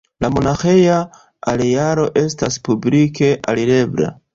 [0.23, 0.95] La monaĥeja
[1.53, 4.15] arealo estas publike alirebla.